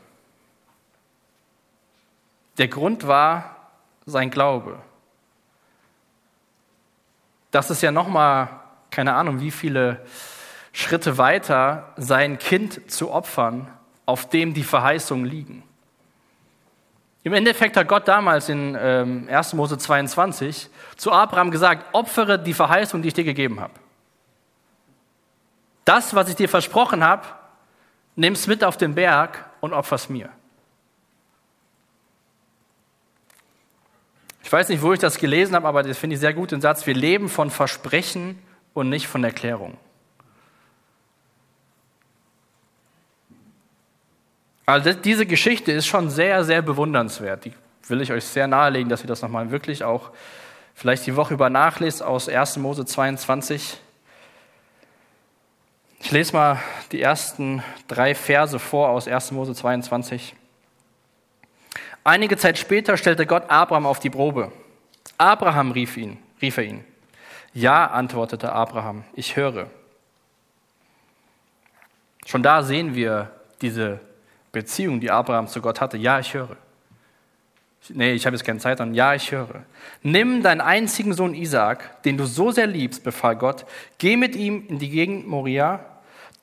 [2.59, 3.57] Der Grund war
[4.07, 4.79] sein Glaube.
[7.51, 8.49] Das ist ja nochmal,
[8.92, 10.07] keine Ahnung, wie viele
[10.73, 13.66] Schritte weiter, sein Kind zu opfern,
[14.05, 15.64] auf dem die Verheißungen liegen.
[17.25, 19.55] Im Endeffekt hat Gott damals in ähm, 1.
[19.55, 23.75] Mose 22 zu Abraham gesagt, opfere die Verheißung, die ich dir gegeben habe.
[25.87, 27.25] Das, was ich dir versprochen habe,
[28.16, 30.29] nimm's mit auf den Berg und opfer's mir.
[34.42, 36.61] Ich weiß nicht, wo ich das gelesen habe, aber das finde ich sehr gut, den
[36.61, 38.38] Satz, wir leben von Versprechen
[38.75, 39.79] und nicht von Erklärung.
[44.66, 47.44] Also diese Geschichte ist schon sehr, sehr bewundernswert.
[47.44, 47.53] Die
[47.87, 50.11] will ich euch sehr nahelegen, dass ihr das nochmal wirklich auch
[50.75, 52.57] vielleicht die Woche über nachlest aus 1.
[52.57, 53.79] Mose 22.
[56.07, 59.33] Ich lese mal die ersten drei Verse vor aus 1.
[59.33, 60.37] Mose 22.
[62.05, 64.53] Einige Zeit später stellte Gott Abraham auf die Probe.
[65.19, 66.85] Abraham rief ihn, rief er ihn.
[67.55, 69.69] Ja, antwortete Abraham, ich höre.
[72.25, 73.99] Schon da sehen wir diese
[74.53, 75.97] Beziehung, die Abraham zu Gott hatte.
[75.97, 76.57] Ja, ich höre.
[77.88, 79.64] Nee, ich habe jetzt keine Zeit, sondern ja, ich höre.
[80.05, 83.66] Nimm deinen einzigen Sohn Isaak, den du so sehr liebst, befahl Gott,
[83.99, 85.85] geh mit ihm in die Gegend Moria.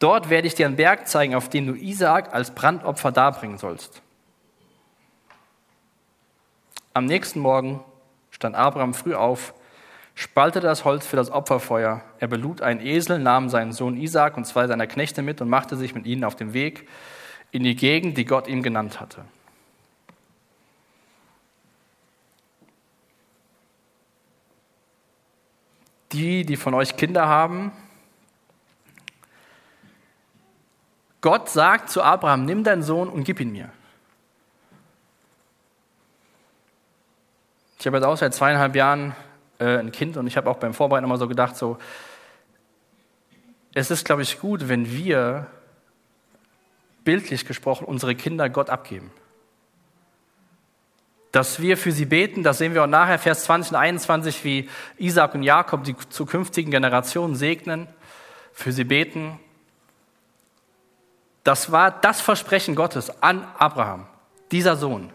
[0.03, 4.01] Dort werde ich dir einen Berg zeigen, auf dem du Isaak als Brandopfer darbringen sollst.
[6.93, 7.81] Am nächsten Morgen
[8.29, 9.53] stand Abraham früh auf,
[10.13, 12.01] spaltete das Holz für das Opferfeuer.
[12.19, 15.77] Er belud einen Esel, nahm seinen Sohn Isaak und zwei seiner Knechte mit und machte
[15.77, 16.85] sich mit ihnen auf den Weg
[17.51, 19.23] in die Gegend, die Gott ihm genannt hatte.
[26.11, 27.71] Die, die von euch Kinder haben,
[31.23, 33.69] Gott sagt zu Abraham, nimm deinen Sohn und gib ihn mir.
[37.79, 39.15] Ich habe jetzt auch seit zweieinhalb Jahren
[39.57, 41.77] äh, ein Kind und ich habe auch beim Vorbereiten immer so gedacht, so,
[43.73, 45.47] es ist, glaube ich, gut, wenn wir
[47.05, 49.09] bildlich gesprochen, unsere Kinder Gott abgeben.
[51.31, 54.69] Dass wir für sie beten, das sehen wir auch nachher, Vers 20 und 21, wie
[54.97, 57.87] Isaac und Jakob die zukünftigen Generationen segnen,
[58.51, 59.39] für sie beten.
[61.43, 64.07] Das war das Versprechen Gottes an Abraham,
[64.51, 65.11] dieser Sohn.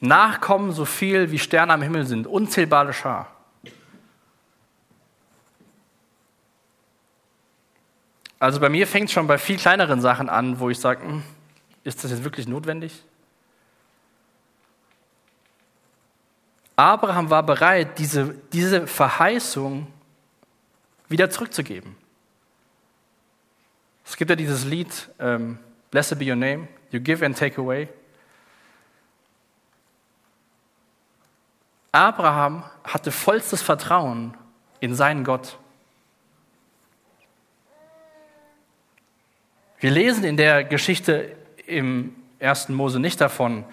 [0.00, 3.30] Nachkommen so viel wie Sterne am Himmel sind, unzählbare Schar.
[8.38, 11.22] Also bei mir fängt es schon bei viel kleineren Sachen an, wo ich sage, hm,
[11.84, 13.04] ist das jetzt wirklich notwendig?
[16.74, 19.86] Abraham war bereit, diese, diese Verheißung
[21.10, 21.99] wieder zurückzugeben.
[24.10, 25.60] Es gibt ja dieses Lied, ähm,
[25.92, 27.88] Blessed be your name, you give and take away.
[31.92, 34.36] Abraham hatte vollstes Vertrauen
[34.80, 35.58] in seinen Gott.
[39.78, 41.36] Wir lesen in der Geschichte
[41.68, 43.64] im ersten Mose nicht davon,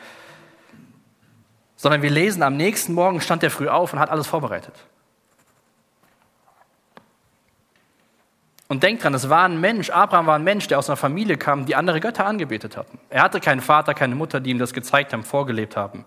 [1.77, 4.75] sondern wir lesen, am nächsten Morgen stand er früh auf und hat alles vorbereitet.
[8.67, 11.37] Und denkt dran, es war ein Mensch, Abraham war ein Mensch, der aus einer Familie
[11.37, 12.99] kam, die andere Götter angebetet hatten.
[13.09, 16.03] Er hatte keinen Vater, keine Mutter, die ihm das gezeigt haben, vorgelebt haben,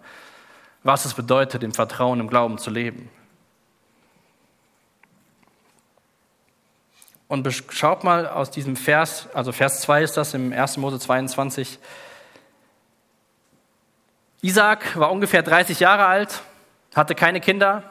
[0.82, 3.08] was es bedeutet, im Vertrauen, im Glauben zu leben.
[7.28, 10.78] Und schaut mal aus diesem Vers, also Vers 2 ist das im 1.
[10.78, 11.78] Mose 22.
[14.42, 16.42] Isaac war ungefähr 30 Jahre alt,
[16.94, 17.84] hatte keine Kinder,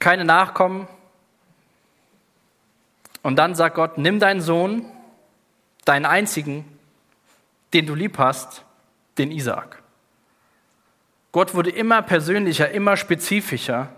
[0.00, 0.88] keine Nachkommen.
[3.28, 4.86] Und dann sagt Gott, nimm deinen Sohn,
[5.84, 6.64] deinen einzigen,
[7.74, 8.64] den du lieb hast,
[9.18, 9.82] den Isaak.
[11.30, 13.90] Gott wurde immer persönlicher, immer spezifischer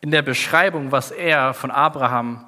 [0.00, 2.44] in der Beschreibung, was er von Abraham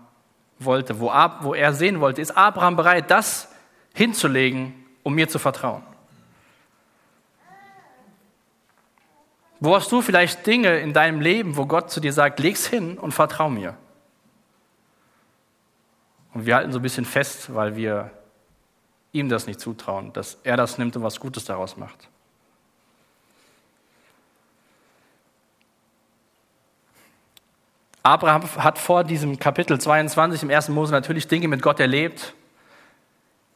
[0.58, 1.12] wollte, wo,
[1.42, 2.20] wo er sehen wollte.
[2.20, 3.54] Ist Abraham bereit, das
[3.94, 5.84] hinzulegen, um mir zu vertrauen?
[9.60, 12.98] Wo hast du vielleicht Dinge in deinem Leben, wo Gott zu dir sagt, leg's hin
[12.98, 13.76] und vertrau mir?
[16.32, 18.10] Und wir halten so ein bisschen fest, weil wir
[19.12, 22.08] ihm das nicht zutrauen, dass er das nimmt und was Gutes daraus macht.
[28.02, 30.70] Abraham hat vor diesem Kapitel 22 im 1.
[30.70, 32.34] Mose natürlich Dinge mit Gott erlebt.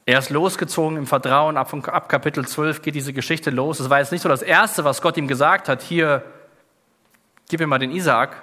[0.05, 1.57] Er ist losgezogen im Vertrauen.
[1.57, 3.81] Ab, ab Kapitel 12 geht diese Geschichte los.
[3.81, 6.23] Es war jetzt nicht so das Erste, was Gott ihm gesagt hat, hier,
[7.49, 8.43] gib mir mal den Isaak.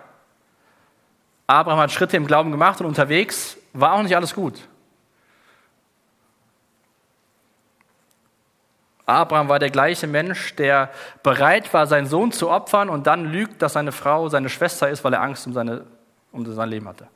[1.52, 4.58] Abraham hat Schritte im Glauben gemacht und unterwegs war auch nicht alles gut.
[9.06, 10.92] Abraham war der gleiche Mensch, der
[11.24, 15.04] bereit war, seinen Sohn zu opfern und dann lügt, dass seine Frau seine Schwester ist,
[15.04, 15.84] weil er Angst um, seine,
[16.32, 17.08] um sein Leben hatte.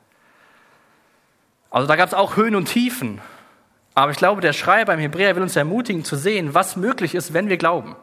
[1.70, 3.22] Also da gab es auch Höhen und Tiefen.
[3.94, 7.32] Aber ich glaube, der Schreiber im Hebräer will uns ermutigen zu sehen, was möglich ist,
[7.32, 7.96] wenn wir glauben.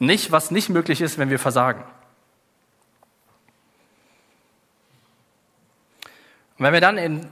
[0.00, 1.84] Nicht, was nicht möglich ist, wenn wir versagen.
[6.60, 7.26] Und wenn wir dann in,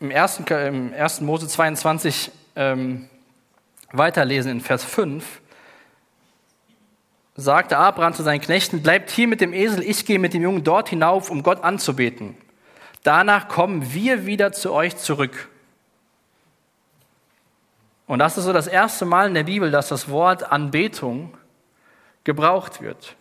[0.00, 1.22] im, ersten, im 1.
[1.22, 3.08] Mose 22 ähm,
[3.90, 5.40] weiterlesen in Vers 5,
[7.36, 10.62] sagte Abraham zu seinen Knechten, bleibt hier mit dem Esel, ich gehe mit dem Jungen
[10.62, 12.36] dort hinauf, um Gott anzubeten.
[13.02, 15.48] Danach kommen wir wieder zu euch zurück.
[18.06, 21.34] Und das ist so das erste Mal in der Bibel, dass das Wort Anbetung
[22.24, 23.16] gebraucht wird.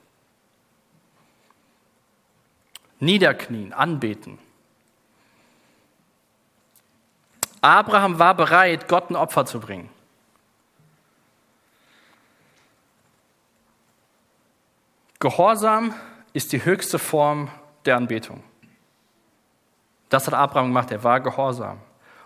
[2.99, 4.37] Niederknien, anbeten.
[7.61, 9.89] Abraham war bereit, Gott ein Opfer zu bringen.
[15.19, 15.93] Gehorsam
[16.31, 17.49] ist die höchste Form
[17.85, 18.43] der Anbetung.
[20.07, 21.79] Das hat Abraham gemacht, er war gehorsam.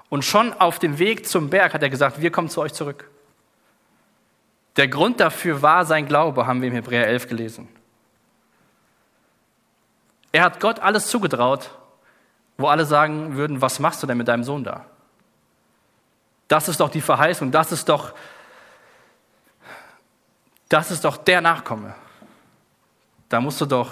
[0.10, 3.10] Und schon auf dem Weg zum Berg hat er gesagt, wir kommen zu euch zurück.
[4.76, 7.67] Der Grund dafür war sein Glaube, haben wir im Hebräer 11 gelesen.
[10.32, 11.72] Er hat Gott alles zugetraut,
[12.58, 14.86] wo alle sagen würden, was machst du denn mit deinem Sohn da?
[16.53, 18.13] Das ist doch die Verheißung, das ist doch,
[20.69, 21.95] das ist doch der Nachkomme.
[23.27, 23.89] Da musst du doch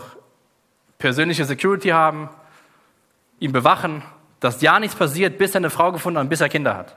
[1.00, 2.30] persönliche Security haben,
[3.39, 4.04] ihn bewachen,
[4.41, 6.95] dass ja nichts passiert, bis er eine Frau gefunden hat und bis er Kinder hat.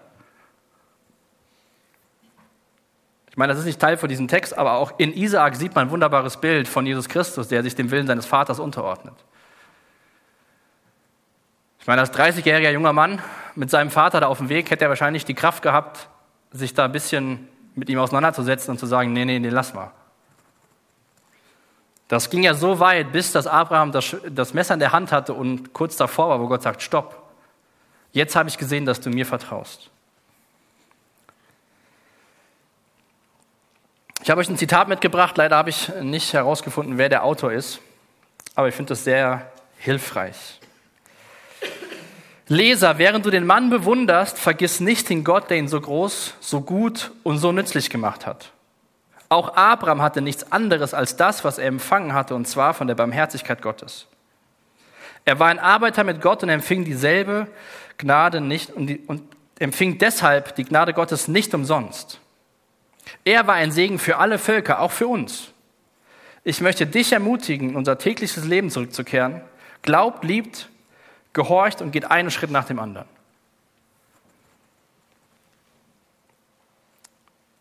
[3.30, 5.86] Ich meine, das ist nicht Teil von diesem Text, aber auch in Isaak sieht man
[5.88, 9.16] ein wunderbares Bild von Jesus Christus, der sich dem Willen seines Vaters unterordnet.
[11.80, 13.22] Ich meine, als 30-jähriger junger Mann
[13.54, 16.08] mit seinem Vater da auf dem Weg hätte er wahrscheinlich die Kraft gehabt,
[16.50, 19.90] sich da ein bisschen mit ihm auseinanderzusetzen und zu sagen, nee, nee, nee, lass mal.
[22.08, 25.32] Das ging ja so weit, bis dass Abraham das, das Messer in der Hand hatte
[25.32, 27.22] und kurz davor war, wo Gott sagt, stopp.
[28.12, 29.90] Jetzt habe ich gesehen, dass du mir vertraust.
[34.22, 35.36] Ich habe euch ein Zitat mitgebracht.
[35.36, 37.80] Leider habe ich nicht herausgefunden, wer der Autor ist.
[38.54, 40.60] Aber ich finde das sehr hilfreich.
[42.46, 46.60] Leser, während du den Mann bewunderst, vergiss nicht den Gott, der ihn so groß, so
[46.60, 48.50] gut und so nützlich gemacht hat.
[49.30, 52.94] Auch Abraham hatte nichts anderes als das, was er empfangen hatte, und zwar von der
[52.94, 54.06] Barmherzigkeit Gottes.
[55.24, 57.48] Er war ein Arbeiter mit Gott und empfing dieselbe
[57.96, 59.22] Gnade nicht und, die, und
[59.58, 62.20] empfing deshalb die Gnade Gottes nicht umsonst.
[63.24, 65.50] Er war ein Segen für alle Völker, auch für uns.
[66.42, 69.40] Ich möchte dich ermutigen, in unser tägliches Leben zurückzukehren.
[69.80, 70.68] Glaubt, liebt,
[71.34, 73.08] gehorcht und geht einen Schritt nach dem anderen.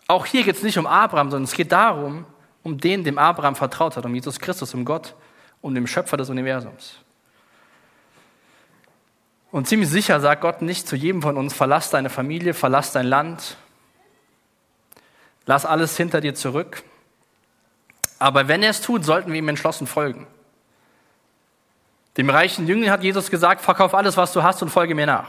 [0.08, 2.26] Auch hier geht es nicht um Abraham, sondern es geht darum,
[2.62, 5.16] um den, dem Abraham vertraut hat, um Jesus Christus, um Gott,
[5.62, 7.00] um den Schöpfer des Universums.
[9.52, 13.06] Und ziemlich sicher sagt Gott nicht zu jedem von uns, verlass deine Familie, verlass dein
[13.06, 13.58] Land,
[15.46, 16.84] lass alles hinter dir zurück.
[18.20, 20.28] Aber wenn er es tut, sollten wir ihm entschlossen folgen.
[22.18, 25.28] Dem reichen Jüngling hat Jesus gesagt, verkauf alles, was du hast und folge mir nach.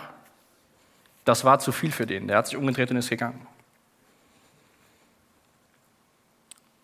[1.25, 2.29] Das war zu viel für den.
[2.29, 3.47] Der hat sich umgedreht und ist gegangen.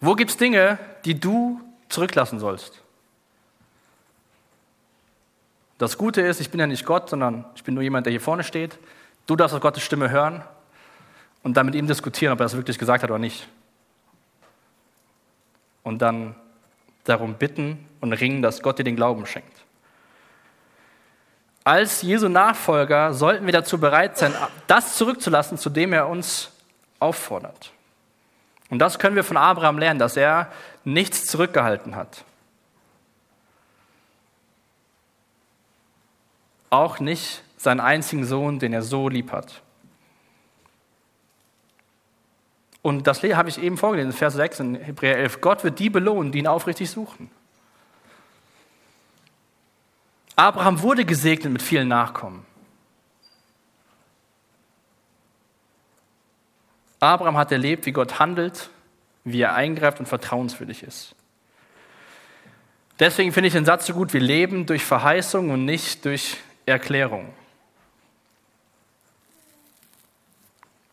[0.01, 2.80] Wo gibt es Dinge, die du zurücklassen sollst?
[5.76, 8.20] Das Gute ist, ich bin ja nicht Gott, sondern ich bin nur jemand, der hier
[8.20, 8.78] vorne steht.
[9.26, 10.42] Du darfst auf Gottes Stimme hören
[11.42, 13.48] und dann mit ihm diskutieren, ob er das wirklich gesagt hat oder nicht.
[15.82, 16.34] Und dann
[17.05, 19.60] darum bitten und ringen, dass Gott dir den Glauben schenkt.
[21.65, 24.35] Als Jesu Nachfolger sollten wir dazu bereit sein,
[24.67, 26.51] das zurückzulassen, zu dem er uns
[26.99, 27.73] auffordert.
[28.71, 30.51] Und das können wir von Abraham lernen, dass er
[30.85, 32.25] nichts zurückgehalten hat.
[36.71, 39.61] Auch nicht seinen einzigen Sohn, den er so lieb hat.
[42.83, 45.41] Und das habe ich eben vorgelesen, Vers 6 in Hebräer 11.
[45.41, 47.31] Gott wird die belohnen, die ihn aufrichtig suchen.
[50.41, 52.47] Abraham wurde gesegnet mit vielen Nachkommen.
[56.99, 58.70] Abraham hat erlebt, wie Gott handelt,
[59.24, 61.14] wie er eingreift und vertrauenswürdig ist.
[62.99, 67.34] Deswegen finde ich den Satz so gut, wir leben durch Verheißung und nicht durch Erklärung.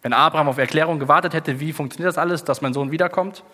[0.01, 3.45] Wenn Abraham auf Erklärung gewartet hätte, wie funktioniert das alles, dass mein Sohn wiederkommt,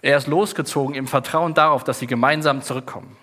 [0.00, 3.18] er ist losgezogen im Vertrauen darauf, dass sie gemeinsam zurückkommen.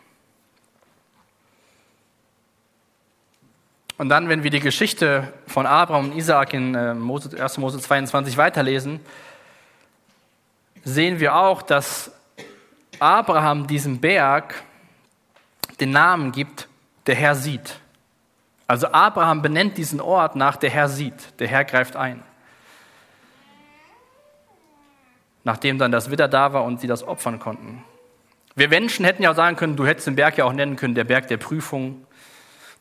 [4.02, 6.98] Und dann, wenn wir die Geschichte von Abraham und Isaak in 1.
[6.98, 9.00] Äh, Mose 22 weiterlesen,
[10.84, 12.12] sehen wir auch, dass
[12.98, 14.64] Abraham diesem Berg
[15.80, 16.68] den Namen gibt,
[17.06, 17.80] der Herr sieht.
[18.66, 22.24] Also Abraham benennt diesen Ort nach der Herr sieht, der Herr greift ein.
[25.44, 27.84] Nachdem dann das Widder da war und sie das opfern konnten.
[28.56, 31.04] Wir Menschen hätten ja sagen können, du hättest den Berg ja auch nennen können, der
[31.04, 32.08] Berg der Prüfung,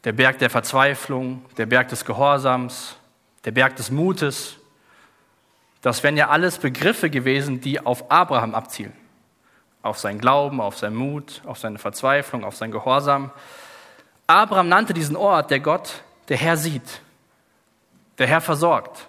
[0.05, 2.97] der Berg der Verzweiflung, der Berg des Gehorsams,
[3.45, 4.57] der Berg des Mutes.
[5.83, 8.93] Das wären ja alles Begriffe gewesen, die auf Abraham abzielen.
[9.83, 13.31] Auf seinen Glauben, auf seinen Mut, auf seine Verzweiflung, auf sein Gehorsam.
[14.27, 17.01] Abraham nannte diesen Ort, der Gott, der Herr sieht,
[18.19, 19.09] der Herr versorgt.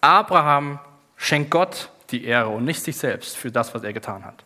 [0.00, 0.78] Abraham
[1.16, 4.44] schenkt Gott die Ehre und nicht sich selbst für das, was er getan hat.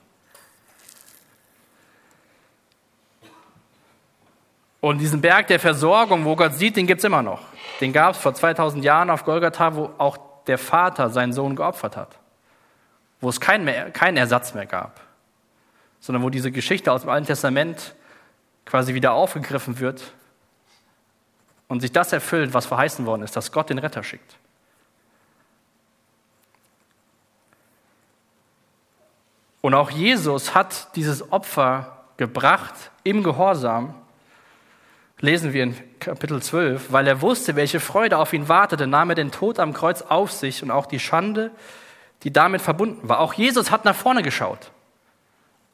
[4.80, 7.42] Und diesen Berg der Versorgung, wo Gott sieht, den gibt es immer noch.
[7.80, 10.16] Den gab es vor 2000 Jahren auf Golgatha, wo auch
[10.46, 12.18] der Vater seinen Sohn geopfert hat.
[13.20, 15.00] Wo es keinen kein Ersatz mehr gab
[16.00, 17.94] sondern wo diese Geschichte aus dem Alten Testament
[18.64, 20.12] quasi wieder aufgegriffen wird
[21.68, 24.36] und sich das erfüllt, was verheißen worden ist, dass Gott den Retter schickt.
[29.60, 32.74] Und auch Jesus hat dieses Opfer gebracht
[33.04, 33.94] im Gehorsam,
[35.20, 39.14] lesen wir in Kapitel 12, weil er wusste, welche Freude auf ihn wartete, nahm er
[39.14, 41.50] den Tod am Kreuz auf sich und auch die Schande,
[42.22, 43.20] die damit verbunden war.
[43.20, 44.70] Auch Jesus hat nach vorne geschaut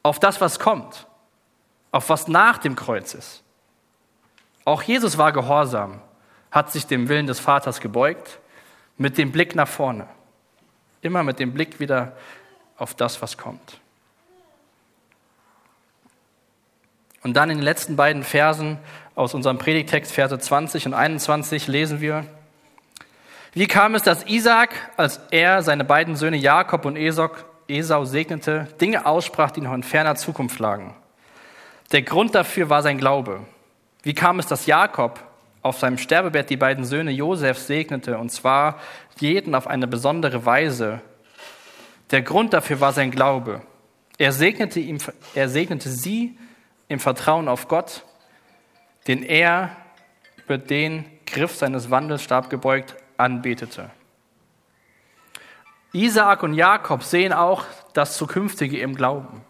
[0.03, 1.07] auf das, was kommt,
[1.91, 3.43] auf was nach dem Kreuz ist.
[4.63, 6.01] Auch Jesus war gehorsam,
[6.51, 8.39] hat sich dem Willen des Vaters gebeugt,
[8.97, 10.07] mit dem Blick nach vorne.
[11.01, 12.15] Immer mit dem Blick wieder
[12.77, 13.79] auf das, was kommt.
[17.23, 18.77] Und dann in den letzten beiden Versen
[19.17, 22.23] aus unserem Predigtext, Verse 20 und 21, lesen wir,
[23.53, 29.07] wie kam es, dass Isaac, als er seine beiden Söhne Jakob und Esau segnete, Dinge
[29.07, 30.93] aussprach, die noch in ferner Zukunft lagen.
[31.91, 33.39] Der Grund dafür war sein Glaube.
[34.03, 35.19] Wie kam es, dass Jakob
[35.63, 38.79] auf seinem Sterbebett die beiden Söhne Josef segnete, und zwar
[39.19, 41.01] jeden auf eine besondere Weise?
[42.11, 43.61] Der Grund dafür war sein Glaube.
[44.19, 44.99] Er segnete, ihm,
[45.33, 46.37] er segnete sie
[46.87, 48.03] im Vertrauen auf Gott,
[49.07, 49.75] den er
[50.45, 53.89] über den Griff seines Wandels stabgebeugt anbetete.
[55.93, 59.41] Isaak und Jakob sehen auch das Zukünftige im Glauben.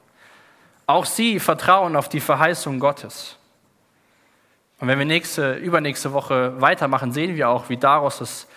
[0.86, 3.38] Auch sie vertrauen auf die Verheißung Gottes.
[4.80, 8.48] Und wenn wir nächste, übernächste Woche weitermachen, sehen wir auch, wie daraus das,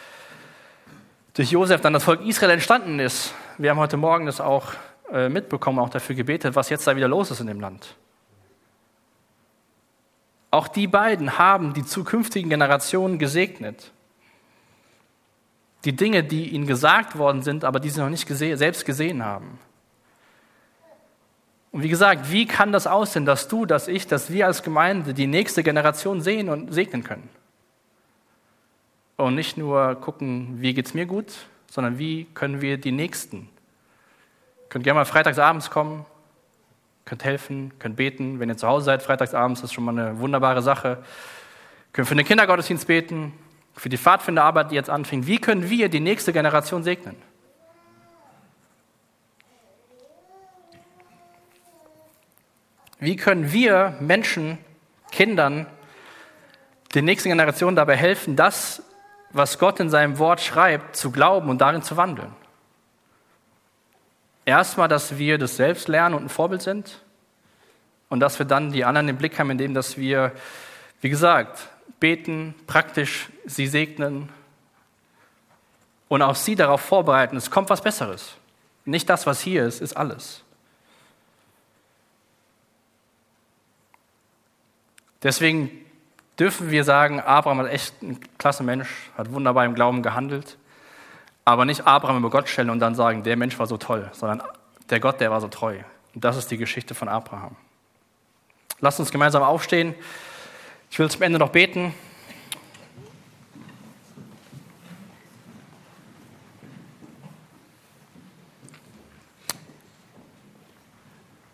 [1.35, 3.35] durch Josef dann das Volk Israel entstanden ist.
[3.59, 4.75] Wir haben heute Morgen das auch
[5.11, 7.97] äh, mitbekommen, auch dafür gebetet, was jetzt da wieder los ist in dem Land.
[10.51, 13.93] Auch die beiden haben die zukünftigen Generationen gesegnet.
[15.85, 19.25] Die Dinge, die ihnen gesagt worden sind, aber die sie noch nicht gesehen, selbst gesehen
[19.25, 19.59] haben.
[21.73, 25.15] Und wie gesagt, wie kann das aussehen, dass du, dass ich, dass wir als Gemeinde
[25.15, 27.29] die nächste Generation sehen und segnen können?
[29.17, 31.33] Und nicht nur gucken, wie geht es mir gut,
[31.71, 33.49] sondern wie können wir die Nächsten?
[34.69, 36.05] Könnt gerne mal freitagsabends kommen,
[37.05, 38.41] könnt helfen, könnt beten.
[38.41, 41.03] Wenn ihr zu Hause seid, freitagsabends, ist schon mal eine wunderbare Sache.
[41.93, 43.33] Könnt für den Kindergottesdienst beten,
[43.75, 45.27] für die Pfadfinderarbeit, die jetzt anfängt.
[45.27, 47.17] Wie können wir die nächste Generation segnen?
[52.99, 54.59] Wie können wir Menschen,
[55.11, 55.67] Kindern,
[56.95, 58.83] der nächsten Generation dabei helfen, das,
[59.33, 62.33] was Gott in seinem Wort schreibt, zu glauben und darin zu wandeln?
[64.45, 67.03] Erstmal, dass wir das selbst lernen und ein Vorbild sind
[68.09, 70.33] und dass wir dann die anderen im Blick haben, indem dass wir,
[71.01, 71.69] wie gesagt,
[72.01, 74.31] beten, praktisch sie segnen,
[76.11, 78.35] und auch sie darauf vorbereiten, es kommt was Besseres.
[78.85, 80.43] Nicht das, was hier ist, ist alles.
[85.23, 85.71] Deswegen
[86.37, 90.59] dürfen wir sagen, Abraham hat echt ein klasse Mensch, hat wunderbar im Glauben gehandelt,
[91.45, 94.43] aber nicht Abraham über Gott stellen und dann sagen, der Mensch war so toll, sondern
[94.89, 95.79] der Gott, der war so treu.
[96.15, 97.57] Und das ist die Geschichte von Abraham.
[98.81, 99.95] Lasst uns gemeinsam aufstehen.
[100.91, 101.95] Ich will zum Ende noch beten.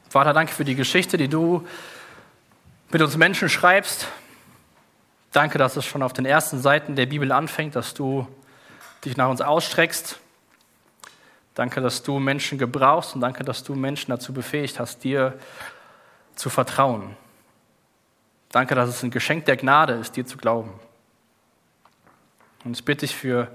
[0.08, 1.66] Vater, danke für die Geschichte, die du
[2.90, 4.08] mit uns Menschen schreibst.
[5.32, 8.26] Danke, dass es schon auf den ersten Seiten der Bibel anfängt, dass du
[9.06, 10.18] dich nach uns ausstreckst.
[11.54, 15.38] Danke, dass du Menschen gebrauchst und danke, dass du Menschen dazu befähigt hast, dir
[16.34, 17.16] zu vertrauen.
[18.50, 20.72] Danke, dass es ein Geschenk der Gnade ist, dir zu glauben.
[22.64, 23.48] Und ich bitte dich für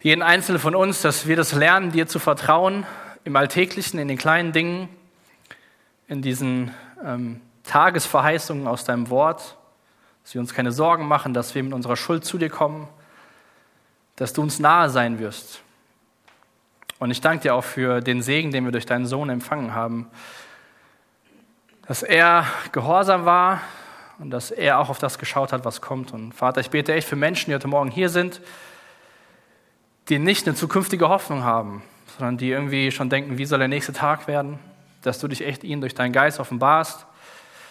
[0.00, 2.86] jeden Einzelnen von uns, dass wir das lernen, dir zu vertrauen,
[3.24, 4.88] im Alltäglichen, in den kleinen Dingen,
[6.08, 6.74] in diesen
[7.04, 9.56] ähm, Tagesverheißungen aus deinem Wort
[10.22, 12.88] dass wir uns keine Sorgen machen, dass wir mit unserer Schuld zu dir kommen,
[14.22, 15.62] dass du uns nahe sein wirst.
[17.00, 20.08] Und ich danke dir auch für den Segen, den wir durch deinen Sohn empfangen haben,
[21.88, 23.60] dass er gehorsam war
[24.20, 26.12] und dass er auch auf das geschaut hat, was kommt.
[26.12, 28.40] Und Vater, ich bete echt für Menschen, die heute Morgen hier sind,
[30.08, 31.82] die nicht eine zukünftige Hoffnung haben,
[32.16, 34.60] sondern die irgendwie schon denken, wie soll der nächste Tag werden,
[35.02, 37.06] dass du dich echt ihnen durch deinen Geist offenbarst,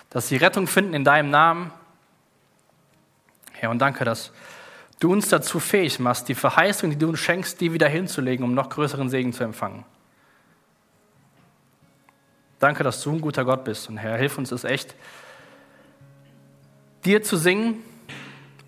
[0.09, 1.71] dass sie Rettung finden in deinem Namen
[3.53, 4.31] Herr, und danke, dass
[5.01, 8.53] du uns dazu fähig machst, die Verheißung, die du uns schenkst, die wieder hinzulegen, um
[8.53, 9.83] noch größeren Segen zu empfangen.
[12.59, 13.89] Danke, dass du ein guter Gott bist.
[13.89, 14.95] Und Herr, hilf uns es echt,
[17.03, 17.79] dir zu singen,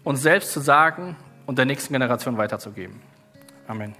[0.03, 1.15] uns selbst zu sagen
[1.45, 2.99] und der nächsten Generation weiterzugeben.
[3.67, 3.93] Amen.